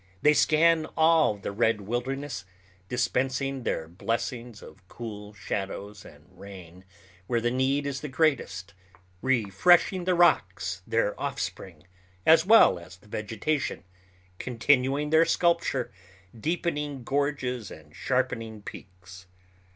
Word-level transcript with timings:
They 0.23 0.33
scan 0.33 0.87
all 0.97 1.37
the 1.37 1.51
red 1.51 1.81
wilderness, 1.81 2.43
dispensing 2.89 3.61
their 3.61 3.87
blessings 3.87 4.63
of 4.63 4.87
cool 4.87 5.31
shadows 5.35 6.03
and 6.03 6.25
rain 6.31 6.85
where 7.27 7.39
the 7.39 7.51
need 7.51 7.85
is 7.85 8.01
the 8.01 8.07
greatest, 8.09 8.73
refreshing 9.21 10.05
the 10.05 10.15
rocks, 10.15 10.81
their 10.87 11.13
offspring 11.21 11.85
as 12.25 12.47
well 12.47 12.79
as 12.79 12.97
the 12.97 13.07
vegetation, 13.07 13.83
continuing 14.39 15.11
their 15.11 15.23
sculpture, 15.23 15.91
deepening 16.35 17.03
gorges 17.03 17.69
and 17.69 17.95
sharpening 17.95 18.63
peaks. 18.63 19.27